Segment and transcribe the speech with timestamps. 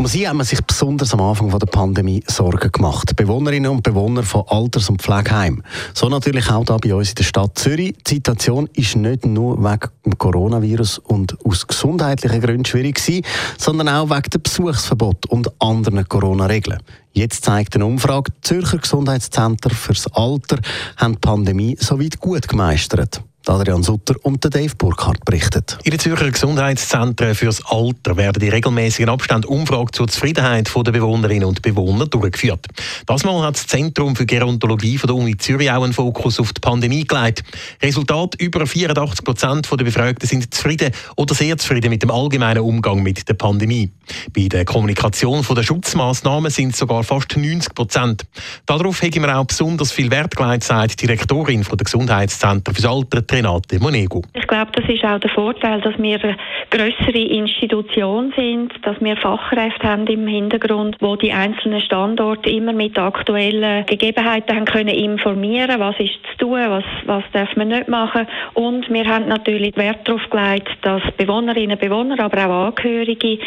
[0.00, 3.14] Um sie haben sich besonders am Anfang der Pandemie Sorgen gemacht.
[3.16, 5.62] Bewohnerinnen und Bewohner von Alters- und Pflegeheimen.
[5.92, 7.98] So natürlich auch da bei uns in der Stadt Zürich.
[8.06, 13.26] Die Situation ist nicht nur wegen dem Coronavirus und aus gesundheitlichen Gründen schwierig gewesen,
[13.58, 16.82] sondern auch wegen dem Besuchsverbot und anderen Corona-Regeln.
[17.12, 20.60] Jetzt zeigt eine Umfrage, Zürcher Gesundheitszentren fürs Alter
[20.96, 23.22] haben die Pandemie soweit gut gemeistert.
[23.46, 25.78] Adrian Sutter und Dave Burkhardt berichtet.
[25.82, 31.48] In den Zürcher Gesundheitszentren fürs Alter werden in regelmäßigen Abstand Umfragen zur Zufriedenheit der Bewohnerinnen
[31.48, 32.66] und Bewohner durchgeführt.
[33.06, 36.52] Das Mal hat das Zentrum für Gerontologie von der Uni Zürich auch einen Fokus auf
[36.52, 37.42] die Pandemie gelegt.
[37.82, 43.02] Resultat: über 84 Prozent der Befragten sind zufrieden oder sehr zufrieden mit dem allgemeinen Umgang
[43.02, 43.90] mit der Pandemie.
[44.34, 48.26] Bei der Kommunikation der Schutzmaßnahmen sind es sogar fast 90 Prozent.
[48.66, 53.22] Darauf haben wir auch besonders viel Wert gelegt, sagt die Direktorin der Gesundheitszentren fürs Alter,
[53.32, 54.22] Renate Monego.
[54.34, 56.36] Ich glaube, das ist auch der Vorteil, dass wir eine
[56.70, 62.98] größere Institution sind, dass wir Fachkräfte haben im Hintergrund, wo die einzelnen Standorte immer mit
[62.98, 68.26] aktuellen Gegebenheiten haben können informieren, was ist zu tun, was, was darf man nicht machen.
[68.54, 73.38] Und wir haben natürlich Wert darauf gelegt, dass Bewohnerinnen und Bewohner, aber auch Angehörige,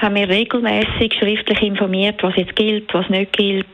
[0.00, 3.66] haben wir regelmäßig schriftlich informiert, was jetzt gilt, was nicht gilt,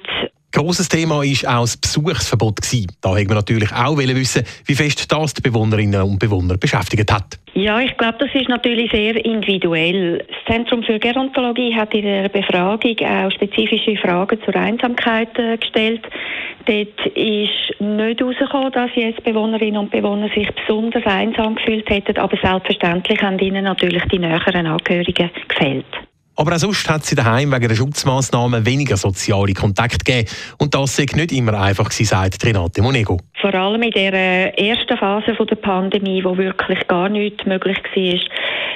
[0.52, 2.60] Grosses Thema war auch das Besuchsverbot.
[3.00, 7.38] Da wollten wir natürlich auch wissen, wie fest das die Bewohnerinnen und Bewohner beschäftigt hat.
[7.54, 10.18] Ja, ich glaube, das ist natürlich sehr individuell.
[10.18, 16.02] Das Zentrum für Gerontologie hat in der Befragung auch spezifische Fragen zur Einsamkeit äh, gestellt.
[16.66, 22.36] Dort ist nicht herausgekommen, dass jetzt Bewohnerinnen und Bewohner sich besonders einsam gefühlt hätten, aber
[22.36, 25.86] selbstverständlich haben ihnen natürlich die näheren Angehörigen gefehlt.
[26.36, 30.28] Aber auch sonst hat sie daheim wegen der Schutzmaßnahmen weniger soziale Kontakte gegeben.
[30.58, 33.18] Und das sei nicht immer einfach gewesen, sagt Renate Monego.
[33.40, 38.20] Vor allem in der ersten Phase der Pandemie, wo wirklich gar nichts möglich war,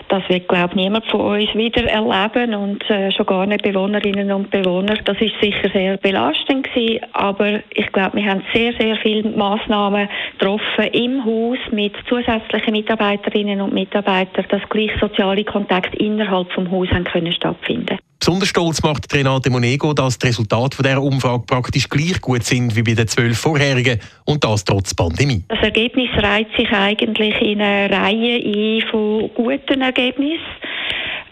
[0.09, 4.32] das wird, glaube ich, niemand von uns wieder erleben und äh, schon gar nicht Bewohnerinnen
[4.32, 4.97] und Bewohner.
[5.04, 10.09] Das ist sicher sehr belastend gewesen, aber ich glaube, wir haben sehr, sehr viele Massnahmen
[10.38, 16.88] getroffen im Haus mit zusätzlichen Mitarbeiterinnen und Mitarbeitern, dass gleich soziale Kontakte innerhalb vom Haus
[16.91, 17.98] haben können stattfinden.
[18.20, 22.76] Besonders stolz macht Renate Monego, dass die Resultate von dieser Umfrage praktisch gleich gut sind
[22.76, 25.42] wie bei den zwölf vorherigen und das trotz Pandemie.
[25.48, 30.44] Das Ergebnis reiht sich eigentlich in eine Reihe ein von guten Ergebnissen.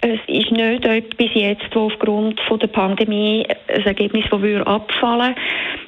[0.01, 5.35] Es ist nicht bis jetzt, wo aufgrund von der Pandemie ein Ergebnis, das abfallen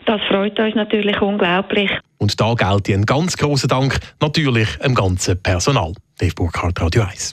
[0.05, 1.91] Das freut uns natürlich unglaublich.
[2.19, 5.95] Und da gilt ein ganz großer Dank natürlich dem ganzen Personal.
[6.19, 7.33] Dave Burkhardt, Radio 1.